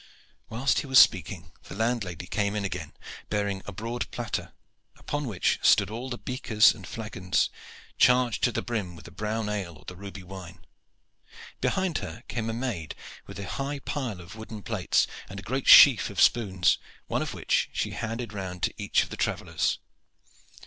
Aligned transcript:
Whilst 0.49 0.79
he 0.79 0.87
was 0.87 0.97
speaking 0.97 1.51
the 1.65 1.75
landlady 1.75 2.25
came 2.25 2.55
in 2.55 2.65
again, 2.65 2.93
bearing 3.29 3.61
a 3.67 3.71
broad 3.71 4.09
platter, 4.09 4.51
upon 4.97 5.27
which 5.27 5.59
stood 5.61 5.91
all 5.91 6.09
the 6.09 6.17
beakers 6.17 6.73
and 6.73 6.87
flagons 6.87 7.51
charged 7.99 8.41
to 8.45 8.51
the 8.51 8.63
brim 8.63 8.95
with 8.95 9.05
the 9.05 9.11
brown 9.11 9.47
ale 9.47 9.75
or 9.77 9.85
the 9.85 9.95
ruby 9.95 10.23
wine. 10.23 10.65
Behind 11.59 11.99
her 11.99 12.23
came 12.27 12.49
a 12.49 12.51
maid 12.51 12.95
with 13.27 13.37
a 13.37 13.45
high 13.47 13.77
pile 13.77 14.19
of 14.19 14.35
wooden 14.35 14.63
plates, 14.63 15.05
and 15.29 15.39
a 15.39 15.43
great 15.43 15.67
sheaf 15.67 16.09
of 16.09 16.19
spoons, 16.19 16.79
one 17.05 17.21
of 17.21 17.35
which 17.35 17.69
she 17.71 17.91
handed 17.91 18.33
round 18.33 18.63
to 18.63 18.73
each 18.81 19.03
of 19.03 19.09
the 19.11 19.17
travellers. 19.17 19.77